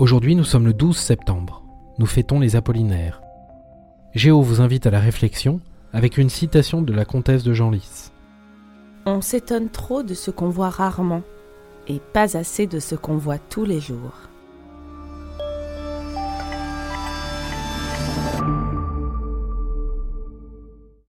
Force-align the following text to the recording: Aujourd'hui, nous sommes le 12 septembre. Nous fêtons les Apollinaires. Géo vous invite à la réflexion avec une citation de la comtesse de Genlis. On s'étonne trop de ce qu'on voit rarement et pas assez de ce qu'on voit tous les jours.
Aujourd'hui, 0.00 0.34
nous 0.34 0.44
sommes 0.44 0.64
le 0.64 0.72
12 0.72 0.96
septembre. 0.96 1.62
Nous 1.98 2.06
fêtons 2.06 2.40
les 2.40 2.56
Apollinaires. 2.56 3.20
Géo 4.14 4.40
vous 4.40 4.62
invite 4.62 4.86
à 4.86 4.90
la 4.90 4.98
réflexion 4.98 5.60
avec 5.92 6.16
une 6.16 6.30
citation 6.30 6.80
de 6.80 6.94
la 6.94 7.04
comtesse 7.04 7.42
de 7.42 7.52
Genlis. 7.52 8.10
On 9.04 9.20
s'étonne 9.20 9.68
trop 9.68 10.02
de 10.02 10.14
ce 10.14 10.30
qu'on 10.30 10.48
voit 10.48 10.70
rarement 10.70 11.20
et 11.86 12.00
pas 12.14 12.38
assez 12.38 12.66
de 12.66 12.80
ce 12.80 12.94
qu'on 12.94 13.18
voit 13.18 13.36
tous 13.36 13.66
les 13.66 13.78
jours. 13.78 14.29